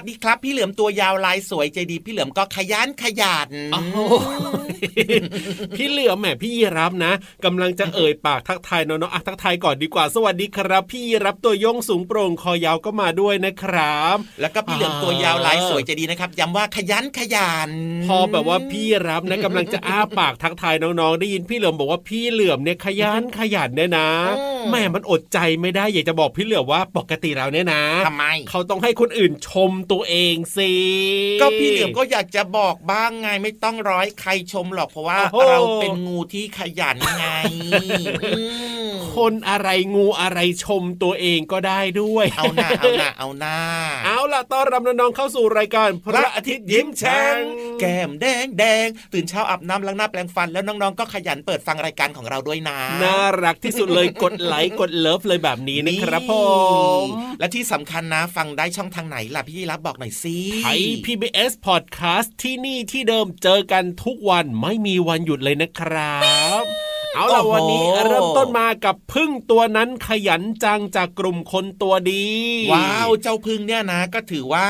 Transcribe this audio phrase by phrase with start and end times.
[0.00, 3.50] วัสดีครับ พี่เหลือมตัวยาวลายสวยใจดี พี่เหลือมก็ขยันขยัน
[5.76, 7.12] พี่เหลือมแหมพี่ยีรับนะ
[7.44, 17.70] กำลังจะเอ่ยปากทักทายน้องๆอะทักทายก่อนดีกว่า สวัสดีครับ พี่รับตัวยงสูงโปร่งคอยาวก็มาด้วยนะครับ แล้วก็พี่เหลือมตัวยาวลายสวยใจดีนะครับย้ำว่าขยันขยัน
[18.06, 24.08] พอแบบว่าพี่รับนะกำลังจะอ้าปากทักทายน้องๆได้ยินพี่เหลือมบอกว่าพี่เหลือมเนี่ยขยันขยันเนี่ยนะ
[24.70, 30.72] แม่มันอดใจไม่ได้อยากจะบอกพี่เหลือมว่าปกติเราเนี่ยนะทำไมเขาต้องให้คนอื่นชมตัวเองสิ
[31.40, 35.18] ก็พี่เหลือมก็อยากจะบอกบ้างไงไม่ต้องร้อยใครชมหรอกเพราะว่า
[35.50, 37.26] เราเป็นงูที่ขยันไง
[39.16, 43.56] คนอะไรงูอะไรชมตัวเองก็ได้ด้วย เอาหน้าเอาหน้าเอาหน้า
[44.06, 47.38] เอาล่ะต้อนรับน้องๆเข้าสู่รายการพระอาทิตย์ยิ้มแฉ่ง
[47.80, 56.32] แก้มแดงแดงตื่นเช้าอาบน้ำล้างหน้าแปรงฟันแล้วน้องๆก็ขยันเปิดฟังรายการของเราด้วยนะ น่ารักที่สุดเลยกดไลค์กดเลิฟเลยแบบนี้นะครับผ
[57.02, 57.04] ม
[57.40, 66.18] และที่สำคัญนะฟังได้ช่องทางไหนล่ะพี่รับบอกหน่อยสิไทย PBS Podcast ที่นี่ที่เดิมเจอกันทุกวันไม่มีวันหยุดเลยนะครั
[66.62, 72.26] บ เอาล่ะวันนี้เริ่มต้นมากับพึ่งตัวนั้นขยันจังจากกลุ่มคนตัวดี
[72.72, 74.68] ว้าวเจ้าพึ่งเนี่ยนะก็ถือว่า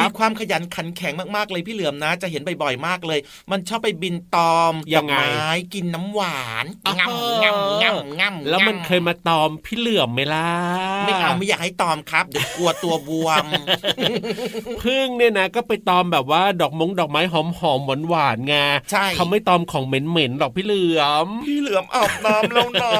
[0.00, 5.16] มีความขยันขันแข็งมากๆเลยพี่เหลือมนะ จะเห็นบ่อยๆมากเลย มันชอบไปบินตอมยังไง
[5.74, 6.66] กินน้ำหวาน
[6.98, 10.50] งำงำงำงำแล้วมันเคยมาตอมพี่เหลือมไหมล่ะ
[11.06, 13.46] ไม่เอาไม่อยากให้ตอมครับเดี๋ยวกลัวตัวบวม
[14.82, 18.56] พึ่งเนี่ยนะก็ไปตอมแบบว่าดอกมงดอกไม้หอมหอมหวานหวานไง
[18.90, 22.90] ใช่เขาไม่ตอมของเหม็นๆหรอกพี่เหลือมพี่เหลือมอาบน้ำแล้วนะ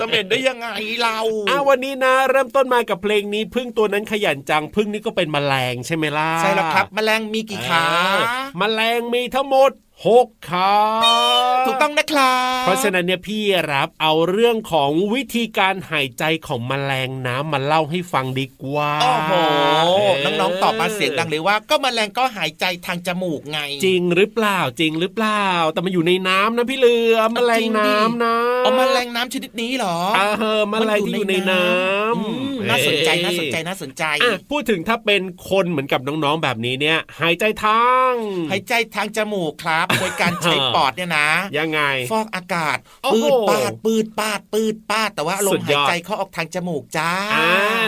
[0.00, 0.68] จะเหม็นได้ยังไง
[1.02, 7.84] เราอ้าวันนี้นะ เริ่มต้นมากับเพลงนี้พึ่งตัวนั้นขยันจังพึ่งนี่ก็เป็นแมลงใช่ไหมล่ะใช่แล้วครับ แมลงมีกี่ขา
[8.58, 9.70] แมลงมีทั้งหมด
[10.06, 10.72] หกขา
[11.66, 13.40] ถูกต้องนะครับเพราะฉะนั้นเนี่ยพี่
[13.72, 19.32] รับเอาเรื่องของวิธีการหายใจของแมลงน้ำมาเล่าให้ฟังดีกว่าโอ้โห
[20.24, 34.04] น้องๆตอบมาเสียงดังเลยว่า ก็แมลงก็หายใจทางจมูกไง จริงหรือเปล่าจริงหรือเปล่า แต่มันอยู่ในน้ำนะพี่เลือแมลงน้ำนะเอาแมลงน้ำชนิดนี้เหรออ่าเออแมลงที่อยู่ในน้ำน่าสนใจน่าสนใจน่าสนใจ
[34.50, 38.12] พูดถึงถ้าเป็นคนเหมือนกับน้องๆแบบนี้เนี่ย หายใจทาง
[38.50, 41.28] หายใจทางจมูกครับโดยการใช้ปอดเนี่ยนะ
[41.58, 41.80] ยังไง
[42.12, 42.76] ฟอกอากาศ
[43.12, 47.12] ปืดปาดปืดปาดปืดปาดแต่ว่าลมหายใจเขาออกทางจมูกจ้า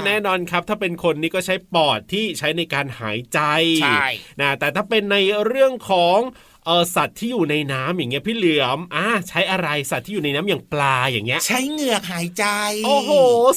[0.06, 3.40] แน่นอนครับ ถ้าเป็นคนนี่ก็ใช้ปอดที่ใช้ในการหายใจ
[3.82, 4.06] ใช่
[4.40, 5.16] นะแต่ถ้าเป็นใน
[5.46, 6.18] เรื่องของ
[6.66, 12.44] เออสัตว์ที่อยู่ในน้ำอย่างเงี้ยพี่เหลือมอ่าใช้อะไรสัตว์ที่อยู่ในน้ำอย่างปลาอย่างเงี้ย ใช้เหงือกหายใจ
[12.86, 13.10] โอ้โห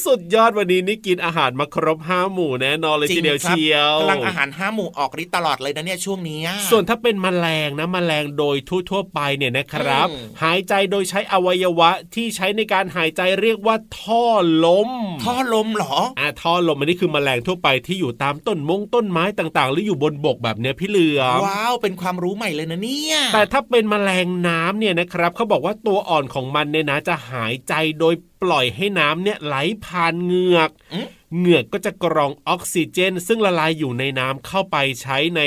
[0.06, 8.58] สุดยอดวันนี้นี่กินอาหารมาครบห้าหมู่แน่นอนเลยทีเดียวเชียวกำลังอาหารห้าหมู่ออกฤทธิ์ตลอดเลยนะเนี่ยช่วงนี้ ส่วนถ้าเป็นแมลงนะแมลงโดย
[8.90, 10.08] ทั่วๆไปเนี่ยนะครับ
[10.44, 14.26] หายใจโดยใช้อวัยวะที่ใช้ในการหายใจเรียกว่าท่อ
[14.66, 14.90] ลม
[15.24, 29.56] ท่อลมเหรออ่าท่อลมอันนี้คือแมลงทั่วไปที่อยู่ตามต้นมงต้นไม้ต่างๆ หรืออยู่บนบกแบบเนี้ยพี่เหลือมว้าวเป็นความรู้ใหม่เลยนะนี่เนี่ย แต่ถ้าเป็นแมลงน้ำเนี่ยนะครับเขาบอกว่าตัวอ่อนของมันเนี่ยนะจะหายใจโดยปล่อยให้น้ำเนี่ยไหล
[29.86, 31.08] ผ่านเหงือกอืม
[31.38, 35.42] เหงือกก็จะกรองออกซิเจน ซึ่งละลายอยู่ในน้ำเข้าไปใช้ใน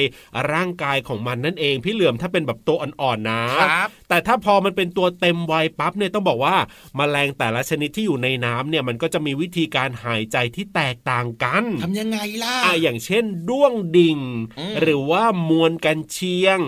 [0.52, 6.56] ร่างกายของมันนั่นเอง พี่เหลือมถ้าเป็นแบบตัวอ่อนๆนะครับแต่ถ้าพอมันเป็นตัวเต็มวัยปั๊บเนี่ยต้องบอกว่า
[6.96, 14.18] แมลงแต่ละชนิดที่อยู่ในน้ำเนี่ยมันก็จะมีวิธีการหายใจที่แตกต่างกันทำยังไงล่ะอะอย่างเช่นด้วงดิ่ง
[14.58, 16.60] อืมหรือว่ามวลกันเชียง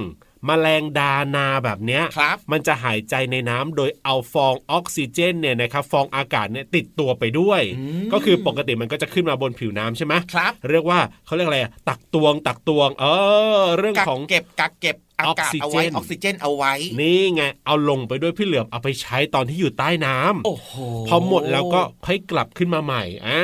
[0.47, 13.05] แมลงดานาแบบเนี้ยครับมันจะหายใจในน้ำโดยเอาฟองออกซิเจนเนี่ยนะครับฟองอากาศเนี่ยติดตัวไปด้วยอืมก็คือปกติมันก็จะขึ้นมาบนผิวน้ำใช่ไหมครับ เรียกว่าเขาเรียกอะไรอะตักตวงตักตวง เอ
[13.61, 20.71] อ เรื่องกักของเก็บกักเก็บอากาศออกซิเอาเจไว้นออกซิเจนเอาไว้ นี่ไง เอาลงไปด้วยพี่เหลือมเอาไปใช้ตอนที่อยู่ใต้น้ำโอ้โห
[21.09, 23.41] พอหมดแล้วก็ค่อยกลับขึ้นมาใหม่อ่า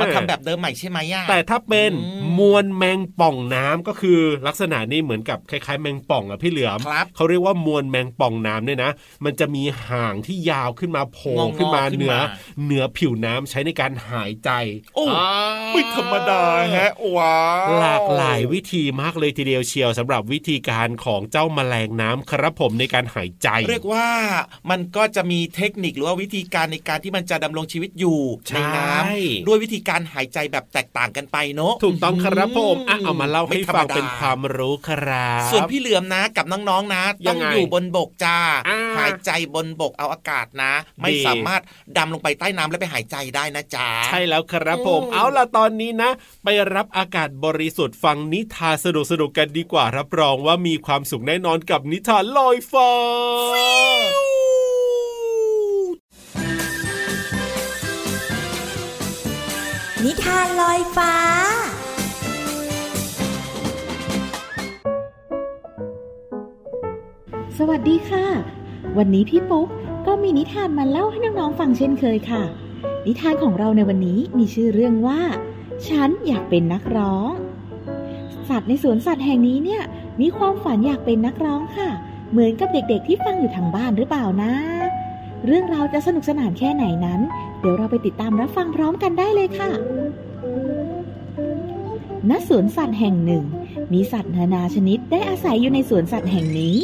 [0.00, 8.90] มาทำแบบเดิมใหม่ใช่ไหมย่าแต่ถ้าเป็นอืมมวลแมงป่องน้ำก็คือลักษณะนี้เหมือนกับคล้ายๆ แมงป่องอะพี่เหลือมครับเขาเรียกว่ามวลแมงป่องน้ำเนี่ยนะ
[9.24, 12.22] มันจะมีหางที่ยาวขึ้นมาโผล่งอๆขึ้นมาขึ้นเหนือมา
[12.64, 14.50] เหนือผิวน้ำใช้ในการหายใจ
[14.94, 15.30] โอ้อ่า
[15.72, 24.08] ไม่ธรรมดาแฮะว้าวหลากหลายวิธีมากเลยทีเดียวเชียวสำหรับวิธีการของเจ้าแมลงน้ำครับผมในการหายใจ เรียกว่า
[24.70, 38.38] มันก็จะมีเทคนิคหรือว่าวิธีการในการที่มันจะดำรงชีวิตอยู่ใช่ในน้ำด้วยวิธีการหายใจแบบแตกต่างกันไปเนอะถูกต้องครับผมอะเอามาเล่าให้ไธรรฟังดเป็นความรู้ครับส่วนพี่เหลือมนะกับน้องๆนะยัต้องงไงอยู่บนบกจ้า
[38.68, 41.62] อ่าหายใจบนบกเอาอากาศนะ ไม่ดีสามารถ
[41.96, 46.10] ดำลงไปใต้น้ำแล้วไปหายใจได้นะจ๊ะใช่แล้วครับผมอืมเอาล่ะตอนนี้นะ
[46.44, 52.90] ไปรับอากาศบริสุทธิ์ฟังนิทานสนุกสนุกๆกันดีกว่ารับรองว่ามีความสุขแน่นอนกับนิทานลอยฟ้า
[60.04, 61.14] นิทานลอยฟ้า
[67.58, 68.26] สวัสดีค่ะ
[68.98, 69.68] วันนี้พี่ปุ๊ก
[70.06, 72.42] ก็มีนิทานมาเล่าให้น้องๆฟังเช่นเคยค่ะ
[73.06, 75.20] นิทานของเราในวันนี้มีชื่อเรื่องว่า
[75.88, 77.30] ฉันอยากเป็นนักร้อง
[78.48, 79.82] สัตว์ในสวนสัตว์แห่งนี้เนี่ย
[80.20, 81.88] มีความฝันอยากเป็นนักร้องค่ะ
[82.30, 84.52] เหมือนกับเด็กๆที่ฟังอยู่ทางบ้านหรือเปล่านะ
[85.46, 87.20] เรื่องราวจะสนุกสนานแค่ไหนนั้น
[87.60, 89.70] เดี๋ยวเราไปติดตามรับฟังพร้อมกันได้เลยค่ะ
[92.30, 93.44] ณสวนสัตว์แห่งหนึ่ง
[93.92, 96.78] มีสัตว์นานาชนิดได้อาศัยอยู่ในสวนสัตว์แห่งนี้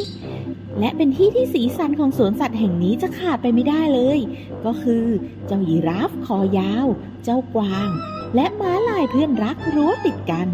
[0.80, 4.18] และเป็นที่ที่สีสันของสวนสัตว์แห่งนี้จะขาดไปไม่ได้เลย
[4.64, 5.04] ก็คือ
[5.46, 6.86] เจ้ายีราฟคอยาว
[7.24, 7.88] เจ้ากวาง
[8.34, 10.48] และม้าลายเพื่อนรักรั้วติดกัน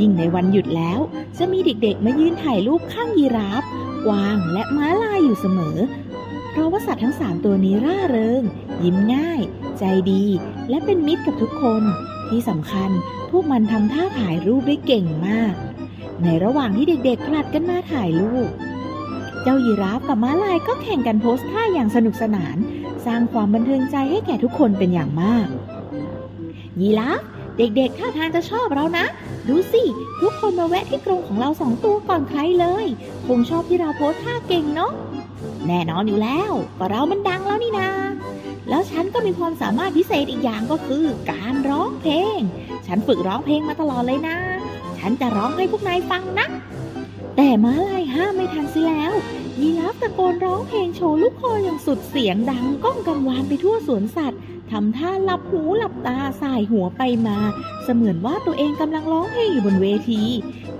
[0.00, 1.00] ยิ่งในวันหยุดแล้ว
[1.38, 3.62] จะมีเด็กๆมายืนถ่ายรูปข้างยีราฟ
[4.06, 5.78] กวางและม้าลายอยู่เสมอ
[6.50, 8.42] เพราะว่าสัตว์ทั้งสามตัวนี้ร่าเริง
[8.84, 9.40] ยิ้มง่าย
[9.78, 10.24] ใจดี
[10.70, 11.82] และเป็นมิตรกับทุกคน
[12.34, 12.90] ที่สำคัญ
[13.30, 15.54] พวกมันทำท่าถ่ายรูปได้เก่งมาก
[16.22, 18.48] ในระหว่างที่เด็กๆผลัดกันมาถ่ายรูป
[19.42, 22.56] เจ้ายีราฟกับม้าลายก็แข่งกันโพสท่าอย่างสนุกสนาน
[23.06, 25.46] สร้างความบันเทิงใจให้แก่ทุกคนเป็นอย่างมาก
[26.80, 27.20] ยีราฟ
[27.58, 29.06] เด็กๆท่าทางจะชอบเรานะ
[29.48, 29.82] ดูสิ
[30.22, 32.86] ทุกคนมาแวะที่กรงของเราสองตัวก่อนใครเลย
[33.26, 34.92] คงชอบที่เราโพสท่าเก่งเนาะ
[35.66, 37.88] แน่นอนอยู่แล้วก็เรามันดังแล้วนี่นา
[38.68, 42.40] แล้วฉันก็มีความสามารถพิเศษอีกอย่างก็คือการร้องเพลง
[42.86, 44.36] ฉันฝึกร้องเพลงมาตลอดเลยนะ
[44.98, 46.46] ฉันจะร้องให้พวกนายฟังนะ
[47.36, 49.12] แต่ม้าลายห้ามไม่ทันสิแล้ว
[49.60, 54.40] ยีราฟตะโกนร้องเพลงโชว์ลูกคออย่างสุดเสียงดังก้องกังวานไปทั่วสวนสัตว์
[54.70, 57.38] ทำท่าหลับหูหลับตาสายหัวไปมา
[57.84, 60.22] เสมือนว่าตัวเองกำลังร้องเพลงอยู่บนเวที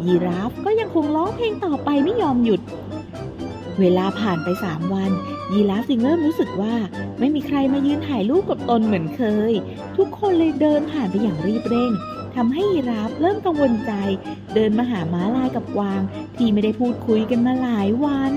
[0.04, 2.60] ยีราฟก็ยังคงร้องเพลงต่อไปไม่ยอมหยุด
[3.80, 5.10] เวลาผ่านไปสามวัน
[5.52, 6.74] ยีราฟจึงเริ่มรู้สึกว่า
[7.18, 9.52] ไม่มีใครมายืนถ่ายรูปกับตนเหมือนเคย
[9.96, 11.92] ทุกคนเลยเดินผ่านไปอย่างรีบเร่ง
[12.34, 13.92] ทำให้ยีราฟเริ่มกังวลใจ
[14.54, 16.00] เดินมาหาม้าลายกับกวาง
[16.36, 18.34] ที่ไม่ได้พูดคุยกันมาหลายวัน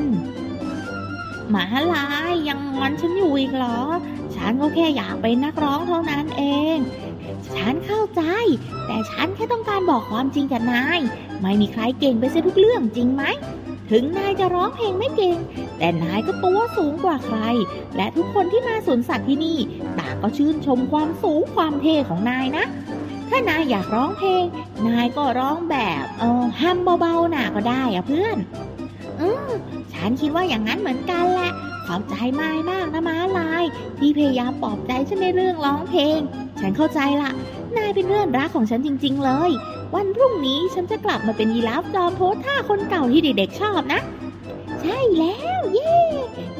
[1.50, 3.79] หมาลายยังงอนฉันอยู่อีกเหรอ
[4.36, 6.44] ฉันก็แค่อยากเป็นนักร้องเท่านั้นเอ
[6.75, 6.77] ง
[7.56, 8.22] ฉันเข้าใจ
[8.88, 11.00] แต่ฉันแค่ต้องการบอกความจริงกับนาย
[11.41, 13.24] ไม่มีใครเก่งไปเสียทุกเรื่องจริงไหม
[13.91, 15.38] ถึงนายจะร้องเพลงไม่เก่ง
[15.77, 17.38] แต่นายก็ตัวสูงกว่าใคร
[17.98, 19.58] และทุกคนที่มาสวนสัตว์ที่นี่
[20.00, 22.65] ต่างก็ชื่นชมความสูงความเท่ของนายนะ
[23.29, 24.44] ถ้านายอยากร้องเพลง
[24.88, 28.38] นายก็ร้องแบบเออฮัมเบาๆน่ะก็ได้อะเพื่อน
[29.20, 29.50] อืม
[29.94, 31.51] ฉันคิดว่าอย่างนั้นเหมือนกันแหละ
[31.86, 33.63] ขอบใจมายมากนะม้าลาย
[33.98, 36.20] ที่พยายามปลอบใจฉันในเรื่องร้องเพลง
[36.62, 37.32] ฉันเข้าใจละ
[37.77, 39.51] นายเป็นเพื่อนรักของฉันจริง ๆ เลย
[39.96, 44.01] วันพรุ่งนี้ฉันจะกลับมาเป็นยีราฟจอมโพสท่าคนเก่าที่เด็กๆชอบนะ
[44.82, 45.96] ใช่แล้วเย้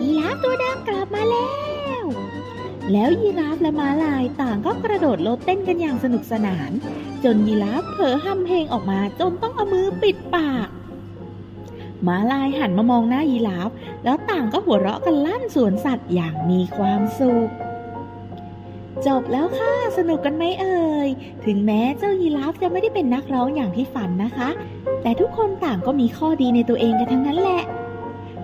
[0.01, 1.50] ยีราฟตัวดิมกลับมาแล้
[2.01, 2.03] ว
[2.91, 6.72] แล้วยีราฟและม้าลายต่างก็กระโดดโลดเต้นกันอย่างสนุกสนาน
[7.24, 10.67] จนยีราฟเผลอฮัมเพลงออกมาจนต้องเอามือปิดปาก
[12.07, 13.69] ม้าลายหันมามองหน้ายีราฟ
[14.03, 17.51] แล้วต่างก็หัวเราะกันลั่นสวนสัตว์อย่างมีความสุข
[19.06, 21.10] จบแล้วค่ะ สนุกกันไหมเอ่ย
[21.46, 24.50] ถึงแม้เจ้ายีราฟจะไม่ได้เป็นนักร้องอย่างที่ฝันนะคะ
[25.01, 27.62] แต่ทุกคนต่างก็มีข้อดีในตัวเองกันทั้งนั้นแหละ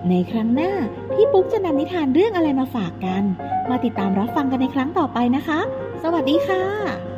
[0.08, 0.72] ในครั้งหน้า
[1.12, 3.22] พี่ปุ๊กจะนำนิทานเรื่องอะไรมาฝากกัน
[3.70, 5.60] มาติดตามรับฟังกันในครั้งต่อไปนะคะ
[6.02, 7.13] สวัสดีค่ะ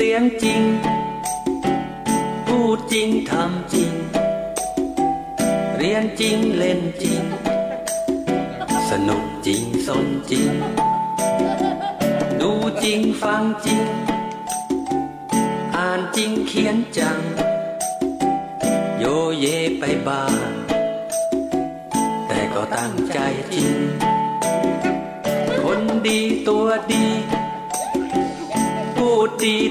[0.00, 0.62] เสียงจริง
[2.46, 3.92] พูดจริงทำจริง
[5.76, 7.22] เรียนจริงเล่นจริง
[8.90, 10.50] สนุกจริงสนจริง
[12.40, 12.52] ดู
[12.84, 13.82] จริงฟังจริง
[15.76, 17.18] อ่านจริงเขียนจัง
[18.98, 19.04] โย
[19.38, 19.46] เย
[19.78, 20.48] ไปบ้าง
[22.26, 23.18] แต่ก็ตั้งใจ
[23.54, 23.74] จริง
[25.62, 27.37] คนดีตัวดีพูดดี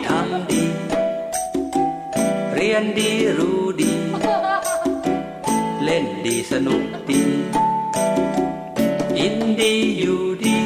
[0.07, 0.63] ทำดี
[2.53, 3.93] เรียนดีรู้ดี
[5.83, 7.21] เล่นดีสนุกดี
[9.17, 10.57] กินดีอยู่ดี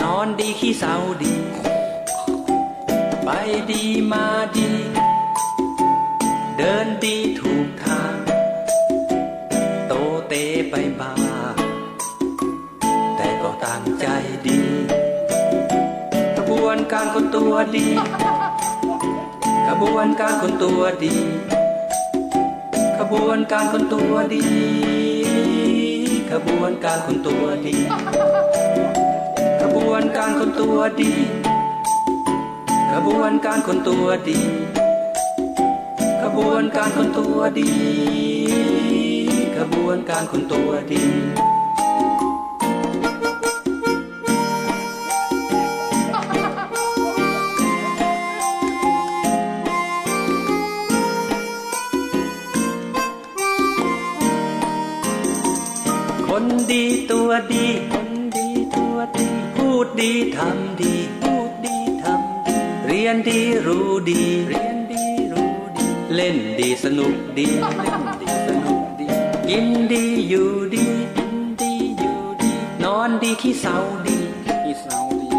[0.00, 1.34] นอนดีขี้เศร้าดี
[3.24, 3.28] ไป
[3.70, 4.26] ดีมา
[4.56, 4.68] ดี
[6.56, 7.55] เดินดีถูก
[17.18, 17.86] คนตัวดี
[19.66, 21.14] กระบวนการคนตัวดี
[22.98, 24.44] กระบวนการคนตัวดี
[26.30, 27.76] กระบวนการคนตัวดี
[29.60, 31.12] กระบวนการคนตัวดี
[32.92, 34.38] กระบวนการคนตัวดี
[36.22, 37.70] กระบวนการคนตัวดี
[39.56, 41.02] กระบวนการคนตัวดี
[57.52, 69.06] ดีคนดีตัวดี พูดดีทำดี พูดดีทำดี เรียนดีรู้ดี เรียนดีรู้ดี เล่นดีสนุกดีเล่นดีสนุกดี
[69.48, 70.86] กินดีอยู่ดี
[71.16, 72.52] กินดีอยู่ดี
[72.84, 73.76] นอนดีขี้เศร้า
[74.06, 74.18] ดี
[74.64, 75.30] ขี้เศร้าดี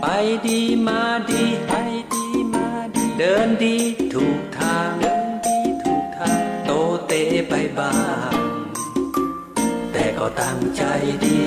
[0.00, 0.06] ไป
[0.46, 1.72] ดีมาดีไป
[2.12, 3.76] ดีมาดี เดินดี
[4.14, 6.70] ถูกทาง เดินดีถูกทาง โต
[7.06, 7.12] เต
[7.48, 7.92] ไปบ้า
[8.30, 8.37] งแต่
[10.18, 10.82] ก็ตั้งใจ
[11.24, 11.38] ดี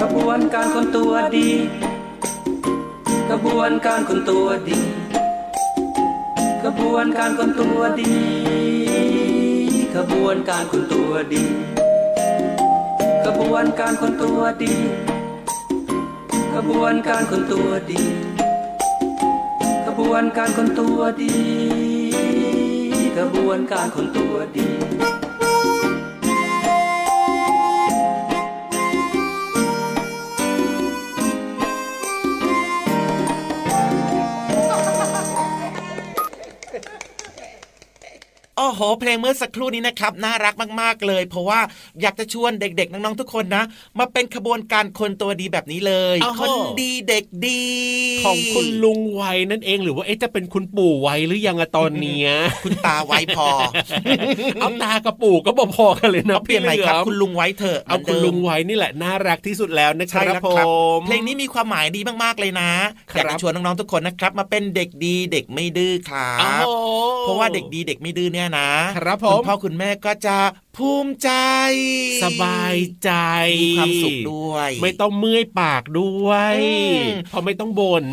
[0.00, 1.48] กระบวนการคนตัวดี
[3.30, 4.80] กระบวนการคนตัวดี
[6.64, 8.14] กระบวนการคนตัวดี
[9.94, 11.44] กระบวนการคนตัวดี
[13.24, 14.74] กระบวนการคนตัวดี
[16.54, 18.02] กระบวนการคนตัวดี
[19.86, 21.34] กระบวนการคนตัวดี
[23.16, 24.85] กระบวนการคนตัวดี
[38.76, 41.60] โอ้โห เพลงเมื่อสักครู่นี้นะครับน่ารักมากๆเลย เพราะว่า
[42.02, 43.64] อยากจะชวนเด็กๆ น้องๆทุกคนนะ
[43.98, 47.62] มาเป็นขบวนการคนตัวดีแบบนี้เลยอ้าวคนดีเด็กดี
[48.24, 52.28] ของคุณลุงไวยนั่นเองหรือว่าเอ๊ะจะเป็นคุณปู่ไวยหรือยังอะตอนเนี้ย
[52.62, 53.48] คุณตาไว้พอ
[54.60, 60.68] เอาตากับปู่ก็พอๆกันเลยนะเอาเปลี่ยนใหม่ครับพี่หคุณลุงไว้เถอะเอาคุณลุงไวยนี่แหละน่ารักที่สุดแล้วนะคใช่รับแล้วผครับ
[61.00, 62.70] มเพลงนี้มีความหมายดีมากๆเลยนะ
[63.12, 66.70] คอรับยากจะชวนน้องๆทุกคนนะครับ มาเป็นเด็กดีเด็กไม่ดื้อครัอ้าบว
[67.22, 68.65] เพราะว่าเด็กดีเด็กไม่ดื้อเนี่ยนะ
[68.98, 70.36] ครับผมคุณพ่อคุณแม่ก็จะ
[70.76, 71.30] ภูมิใจ
[72.24, 73.10] สบายใจ
[73.62, 76.70] มีความสุขด้วย ไม่ต้องเมื่อยปากด้วยอื
[77.02, 78.04] มเพราะไม่ต้องบ่น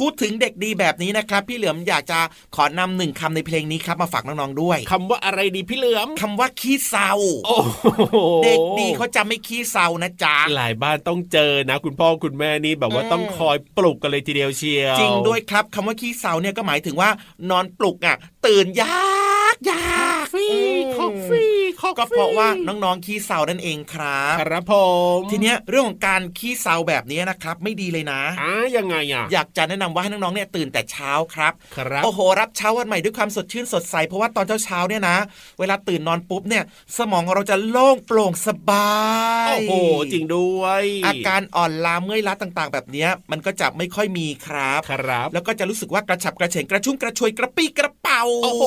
[0.00, 2.18] พูดถึงเด็กดีแบบนี้นะครับ พี่เหลือมอยากจะ
[2.56, 7.12] ขอนำหนึ่งคำในเพลงนี้ครับมาฝากน้องๆด้วยคำว่าอะไรดีพี่เหลือมคำว่าขี้เศร้า
[7.46, 17.10] โอ้โหเด็กดีเขาจะไม่ขี้เศร้านะจ๊ะหลายบ้านต้องเจอนะ คุณพ่อคุณแม่นี่แบบว่าอืมต้องคอยปลุกกันเลยทีเดียวเชียวจริงด้วยครับคำว่าขี้เศร้าเนี่ยก็หมายถึงว่า
[17.50, 18.16] นอนปลุกอะ
[18.46, 18.96] ตื่นยา
[19.32, 19.33] ก
[19.66, 19.78] อยา
[20.16, 20.48] กฟรี
[20.96, 21.46] ของฟรี
[21.80, 24.74] คก็เพราะว่าน้องๆขี้เศร้านั่นเองครับครับผ
[25.16, 35.16] มทีเนี้ยเรื่องของการขี้เศร้าแบบนี้นะครับ ไม่ดีเลยนะอ่ายังไงอะอยากจะแนะนำว่าให้น้องๆเนี่ยตื่นแต่เช้าครับครับโอ้โหรับเช้าวันใหม่ด้วยความสดชื่นสดใสเพราะว่าตอนเช้าๆเนี่ยนะ
[35.58, 36.64] เวลาตื่นนอนปุ๊บเนี่ย
[36.98, 38.94] สมองเราจะโล่งโปร่งสบา
[39.46, 39.72] ยโอ้โห
[40.12, 48.64] จริงด้วย อาการอ่อนล้าเมื่อยล้าต่างๆ แบบเนี้ยมันก็จะไม่ค่อยมีครับครับ แล้วก็จะรู้สึกว่ากระฉับกระเฉงกระชุ่มกระชวยกระปี้กระเป๋าโอ้โห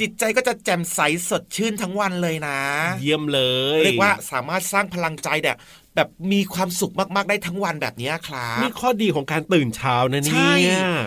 [0.00, 2.58] จิตใจก็จะแจ่มใสสดชื่นทั้งวันเลยนะ
[3.02, 3.40] เยี่ยมเล
[3.78, 5.56] ย เรียกว่าสามารถสร้างพลังใจเนี่ย
[5.96, 10.60] แบบมีความสุขมากๆได้ทั้งวันแบบนี้ครับนี่ข้อดีของการตื่นเช้านะเนี่ใช่ย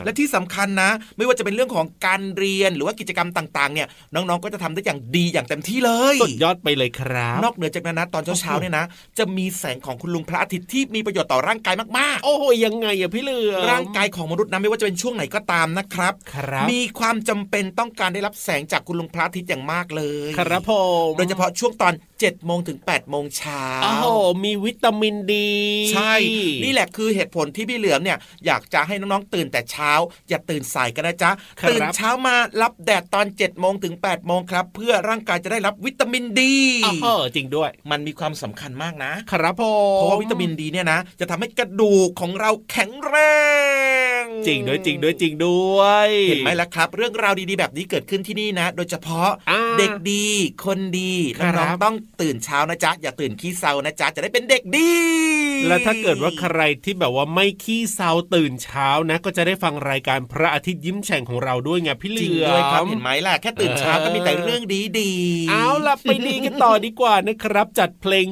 [0.05, 8.85] และที่สำคัญนะ ไม่ว่าจะเป็นเรื่องของการเรียนหรือว่ากิจกรรมต่างๆ เนี่ยน้องๆก็จะทำได้อย่างดีอย่างเต็มที่เลยสุดยอดไปเลยครับ นอกเหนือจากนั้นนะตอนเช้าๆเนี่ยนะ
[9.17, 20.71] จะมีแสงของคุณลุงพระอาทิตย์ที่มีประโยชน์ต่อร่างกายมากโอ้โหยังไงอะพี่เหลือมๆร่างกายของมนุษย์นะไม่ว่าจะเป็นช่วงไหนก็ตามนะครับครับ มีความจำเป็นต้องการได้รับแสงจากคุณลุงพระอาทิตย์อย่างมากเลย ครับผ
[21.09, 24.05] มโดยเฉพาะช่วงตอน7จ็ดโมงถึง8ปดโมงเช้าโอ้โห
[24.43, 25.51] มีวิตามินดี
[25.93, 26.13] ใช่
[26.63, 29.91] นี่แหละคือเหตุผลที่พี่เหลือมเนี่ยอยากจะให้น้องๆตื่นแต่เช้า
[30.29, 43.15] อย่าตื่นสายกันนะจ๊ะครับตื่นเช้ามารับแดดตอน7จ็ดโมงถึง8ปดโมงครับ เพื่อร่างกายจะได้รับวิตามินดีโอ้โหจริงด้วย มันมีความสำคัญมากนะ ครับผมเพราะว่าวิตามินดีเนี่ยนะ จะทำให้กระดูกของเราแข็งแร
[44.21, 50.25] ง จริงด้วยจริงด้วยจริงด้วย เห็นไหมล่ะครับ เรื่องราวดีๆแบบนี้เกิดขึ้นที่นี่นะ โดยเฉพาะอ่าเด็กดี
[50.65, 54.91] คนดีครับน้องๆต้อง ตื่นเช้านะจ๊ะอย่าตื่นขี้เซานะจ๊ะจะได้เป็นเด็กดี
[55.67, 68.25] แล้วถ้าเกิดว่าใครที่แบบว่าไม่ขี้เซาตื่นเช้านะ ก็จะได้ฟังรายการพระอาทิตย์ยิ้มแฉ่งของเราด้วยไงพี่เหจลืริงอด้วยครับมเห็นไหมล่ะแค่ตื่นเช้าก็มีแต่เรื่องดีดีๆเอาล่ะไปดีกันต่อดีกว่านะครับ จัดเพลง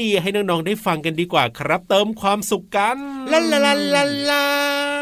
[0.00, 2.96] ดีๆให้น้องๆได้ฟังกันดีกว่าครับ เติมความสุขกัน
[3.32, 4.99] ลาลาลาลา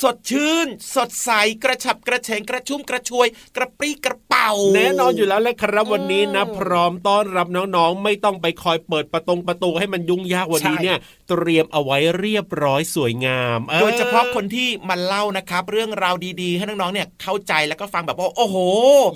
[0.00, 1.30] สดชื่น สดใส
[1.64, 18.56] กระฉับกระเฉงกระชุ่มกระชวย กระปรี้กระเป๋า แน่นอนอยู่แล้วแหละครับวันนี้นะอืมพร้อมต้อนรับน้องๆ ไม่ต้องไปคอยเปิดประตงประตูให้มันยุ่งยากวันนี้ใช่เนี่ย เตรียมเอาไว้เรียบร้อยสวยงามออโดยเฉพาะคนที่มาเล่านะครับ เรื่องราวดีๆ ให้น้องๆเนี่ยเข้าใจแล้วก็ฟังแบบว่าโอ้โห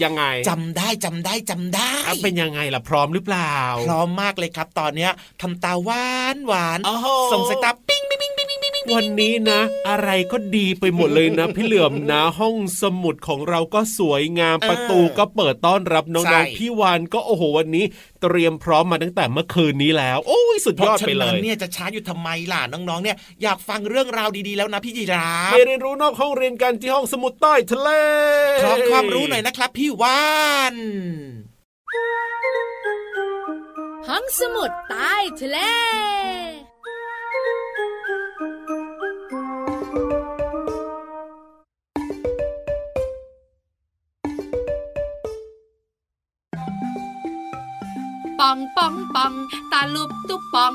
[0.04, 3.54] ยังไงจำได้จำได้จำได้อะเป็นยังไงล่ะพร้อมหรือเปล่า
[3.88, 17.84] พร้อมมากเลยครับ ตอนเนี้ยทำตาหวานหวานโอ้โหส่งสายตาปิ้งปิ้งปิ้งปิ้งปิ้งปิ้งปิ้งวันนี้นะ อะไรก็ดีไปหมดเลยนะ พี่เหลือมนะห้องสมุดของเราก็สวยงามประตูก็เปิดต้อนรับน้องๆพี่วานก็โอ้โหวันนี้
[18.22, 27.90] เตรียมพร้อมมาตั้งแต่เมื่อคืนนี้แล้ว โอ้ยสุดเพยอราะดฉะไปเลนั้นยเนี่ยจะช้าอยู่ทำไมล่ะน้องๆเนี่ยอยากฟังเรื่องราวดีๆแล้วนะพี่ยีราฟไปเรียนรู้นอกห้องเรียนกันที่ห้องสมุดใต้ทะเล
[28.64, 30.24] ขอความรู้หน่อยนะครับ พี่วา
[30.72, 30.74] น
[34.08, 35.58] ห้องสมุดใต้ทะเล
[48.38, 49.32] ปองปองปอง
[49.72, 50.74] ตาลุบตุบปอง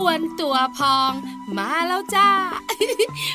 [0.00, 1.12] อ้วนตัวพอง
[1.56, 2.28] มาแล้วจ้า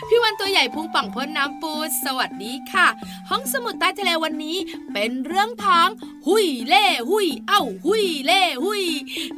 [0.07, 2.88] พี่วันตัวใหญ่พุงป่องพ้นน้ำปูสวัสดีค่ะ
[3.29, 4.57] ห้องสมุดใต้ทะเลวันนี้
[4.93, 5.89] เป็นเรื่องท้อง
[6.27, 8.84] หุยเล่หุย เอ้าหุยเล่หุย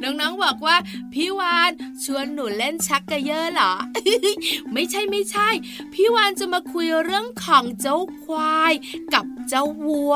[0.02, 0.76] น้องๆบอกว่า
[1.12, 1.70] พี่วาน
[2.04, 3.72] ชวนหนูเล่นชักกระเยอะเหรอ
[4.72, 5.48] ไม่ใช่ไม่ใช่
[5.92, 8.72] พี่วานจะมาคุยเรื่องของเจ้าควาย
[9.14, 10.14] กับ เจ้าวัว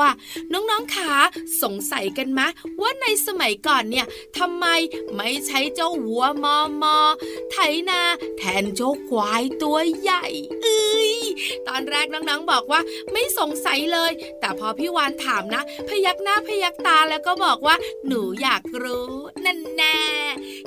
[0.53, 1.13] น้องๆขา
[1.61, 2.41] สงสัยกันไหม
[2.81, 4.05] ว่าในสมัยก่อนเนี่ย
[4.37, 4.65] ทำไม
[5.15, 6.97] ไม่ใช้เจ้าวัวมอมอ
[7.51, 7.57] ไถ
[7.89, 8.01] นา
[8.37, 10.25] แทนเจ้าควายตัวใหญ่
[10.63, 11.13] เอ้ย
[11.67, 17.75] ตอนแรกน้องๆบอกว่าไม่สงสัยเลย แต่พอพี่วานถามนะ พยักหน้าพยักตาแล้วก็บอกว่า
[18.07, 19.13] หนูอยากรู้
[19.45, 19.99] นั่นแน่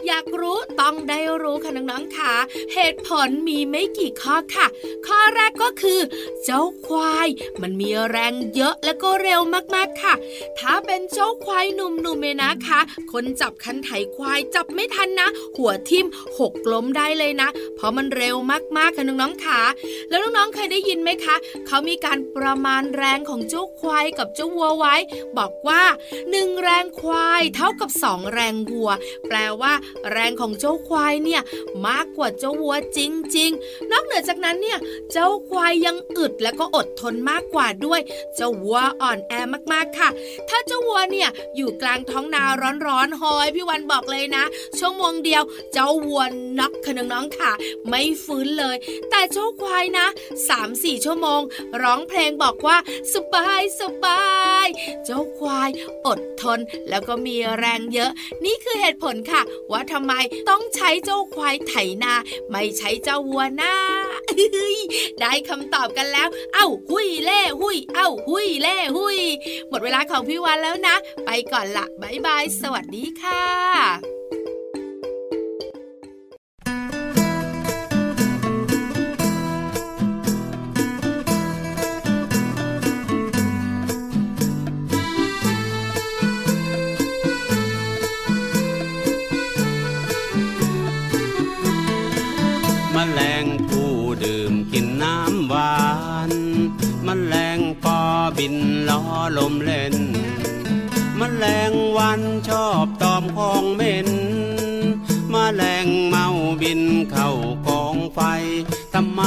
[0.06, 2.34] อยากรู้ต้องได้รู้ค่ะน้องๆค่ะ
[2.74, 4.66] เหตุผลมีไม่กี่ข้อค่ะ
[5.06, 6.00] ข้อแรกก็คือ
[6.44, 7.28] เจ้าควาย
[7.62, 9.40] มันมีแรงเยอะและก็เร็ว
[9.74, 10.14] มากๆค่ะ
[10.58, 12.80] ถ้าเป็นเจ้าควายหนุ่มๆเนี่ยนะคะ
[13.12, 16.06] คนจับคันไถควายจับไม่ทันนะ หัวทิ่ม
[16.38, 18.36] หกล้มได้เลยนะ เพราะมันเร็ว
[18.76, 19.60] มากๆค่ะน้องๆค่ะ
[20.08, 21.36] แล้วน้องๆเคยได้ยินไหมคะ
[21.66, 24.94] เขามีการประมาณแรงของเจ้าควายกับเจ้าวัวไว้
[25.38, 25.82] บอกว่า
[26.30, 28.90] หนึ่งแรงควายเท่ากับสองแรงวัว
[29.28, 29.72] แปลว่า
[30.12, 31.42] แรงของเจ้าควายเนี่ย
[31.86, 33.00] มากกว่าเจ้าวัวจ
[33.36, 34.78] ริง ๆ นอกเหนือจากนั้นเนี่ย
[35.12, 38.00] เจ้าควายยังอึดและก็อดทนมากกว่าด้วย
[38.36, 39.32] เจ้าวัวอ่อนแอ
[39.72, 40.08] มากๆค่ะ
[40.48, 42.44] ถ้าเจ้าวัวเนี่ยอยู่กลางท้องนา
[42.86, 44.44] ร้อนๆหอยพี่วันบอกเลยนะ
[44.78, 46.22] ชั่วโมงเดียวเจ้าวัว
[46.58, 47.52] น็อกค่ะน้องๆค่ะ
[47.88, 48.76] ไม่ฟื้นเลย
[49.10, 50.06] แต่เจ้าควายนะ
[50.54, 51.40] 3-4ชั่วโมง
[51.82, 52.76] ร้องเพลงบอกว่า
[53.14, 54.24] สบายสบา
[54.64, 54.66] ย
[55.04, 55.70] เจ้าควาย
[56.06, 58.10] อดทนแล้วก็มีแรงเยอะ
[58.44, 60.12] นี่คือเหตุผลค่ะ ว่าทำไม
[60.48, 62.14] ต้องใช้เจ้าควายไถนา
[62.50, 63.74] ไม่ใช้เจ้าวัวหน้า
[65.20, 69.18] ได้คำตอบกันแล้ว เอ้า หุยเล่ หุย เอ้าหุุยเล่หุย
[69.68, 74.21] หมดเวลาของพี่วันแล้วนะ ไปก่อนละบายบาย สวัสดีค่ะ
[99.22, 99.96] ล้อลมเล่น
[101.18, 104.08] มแมลงวันชอบตอมของเหม็น
[105.32, 106.26] มแมลงเมา
[106.62, 107.30] บินเข้า
[107.66, 108.20] กองไฟ
[108.94, 109.22] ทำไม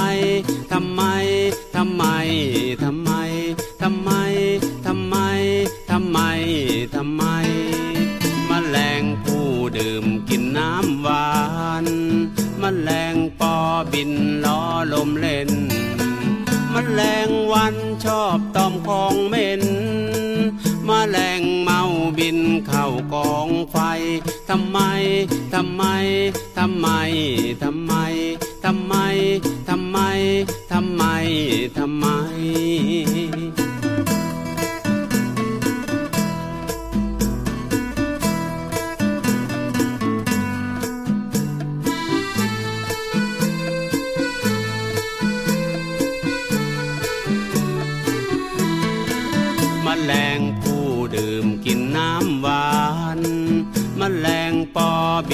[0.72, 1.02] ทำไม
[1.76, 2.04] ทำไม
[2.84, 3.30] ทำไม
[3.84, 4.10] ทำไม
[4.86, 5.16] ทำไม
[5.90, 6.20] ทำไม
[6.96, 7.24] ทำไม
[8.50, 9.46] มแมลงผู้
[9.78, 11.30] ดื่มกินน้ำหวา
[11.84, 11.86] น
[12.62, 13.56] มแมลงปอ
[13.94, 14.12] บิน
[14.46, 14.62] ล้อ
[14.94, 15.52] ลมเล่น
[16.74, 19.64] มแมลงวันชอบตอมของเหม็น
[21.12, 21.82] แมลงเมา
[22.18, 23.78] บินเข้ากองไฟ
[24.50, 24.80] ทำไม
[25.54, 25.84] ทำไม
[26.58, 26.88] ทำไม
[27.64, 27.94] ทำไม
[28.64, 28.94] ทำไม
[29.70, 29.98] ทำไม
[30.72, 31.04] ทำไม
[31.78, 33.65] ทำไมม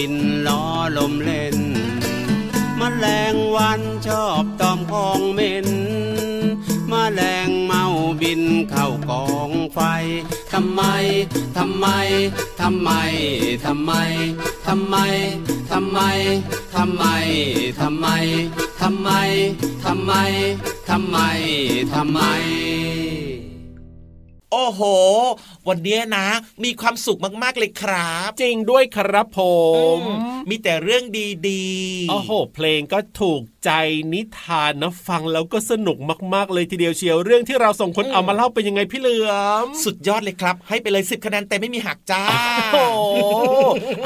[0.04, 0.64] บินล้อ
[0.98, 1.58] ลมเล่น
[2.80, 5.68] มแมลงวันชอบตอมของเหม็น
[6.92, 7.84] มแมลงเมา
[8.22, 9.80] บินเข้ากองไฟ
[10.52, 10.82] ทำไม
[11.58, 11.88] ทำไม
[12.62, 12.92] ทำไม
[13.58, 13.90] ทำไมทำไม
[15.72, 16.00] ทำไม
[16.74, 17.04] ทำไม
[17.80, 18.06] ทำไม
[18.82, 19.10] ทำไม
[19.86, 20.14] ทำไม
[20.90, 21.18] ทำไม
[21.94, 22.81] ทำไม
[24.52, 24.82] โอ้โห
[25.68, 26.28] วันนี้นะ
[26.64, 29.42] มีความสุขมากๆเลยครับ จริงด้วยครับผ
[29.98, 30.00] ม
[30.50, 31.04] มีแต่เรื่อง
[31.50, 33.72] ดีๆโอ้โห เพลงก็ถูกใจ
[34.14, 35.98] นิทานนะฟังแล้วก็สนุก
[36.34, 39.32] มากๆเลยทีเดียวเชียวเรื่องที่เราส่งคนเอามาเล่าเป็นยังไงพี่เหลือ
[39.64, 42.24] ม สุดยอดเลยครับ ให้ไปเลยสิบคะแนนแต่ไม่มีหักจ้า
[42.74, 43.06] โอ้โห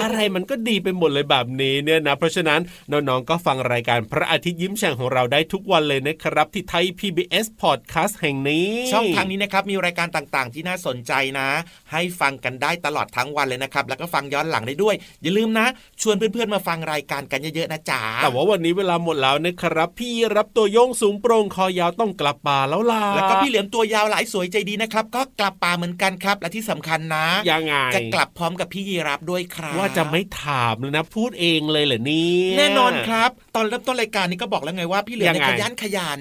[0.02, 2.60] อะไรมันก็ดีไปหมดเลยแบบนี้เนี่ยนะ เพราะฉะนั้น
[2.92, 11.48] น้องๆก็ฟังรายการพระอาทิตย์ยิ้มแฉ่งของเราได้ทุกวันเลยนะครับ ที่ไทย PBS Podcast แห่งนี้ ช่องทางนี้นะครับมีรายการต่างๆ ที่น่าสนใจนะ
[11.92, 15.68] ให้ฟังกันได้ตลอดทั้งวันเลยนะครับ แล้วก็ฟังย้อนหลังได้ด้วย อย่าลืมนะ
[16.02, 36.18] ชวนเพื่อนๆมาฟังรายการกันเยอะๆนะจ๊ะแต่ว่าวันนี้เวลาหมดแล้วนะครับ พี่รับตัวโยงสูงโปร่งคอยาวต้องกลับป่าแล้วล่ะแล้วก็พี่เหลือมตัวยาวหลายสวยใจดีนะครับ ก็กลับป่าเหมือนกันครับ และที่สำคัญนะยังไงจะกลับพร้อมกับพี่ยีรับด้วยครับว่าจะไม่ถามเลยนะ พูดเองเลยเหรอเนี่ยแน่นอนครับ ตอนเริ่มต้นรายการนี้ก็บอกแล้วไงว่าพี่เหลือมเนี่ยยังขไงยันขยัน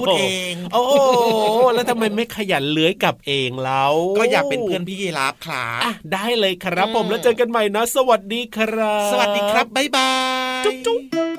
[0.00, 0.94] พูดเอง โอ้โห
[1.74, 10.12] แล้วทำไมไม่ขยันเลื้อยกลับเองแล้ว ก็อยากเป็นเพื่อนพี่ยีรับครับอะได้เลยครับอืมผมแล้วเจอกันใหม่นะ สวัสดีครับ สวัสดีครับบ๊ายบา
[10.62, 11.29] ยจุ๊บ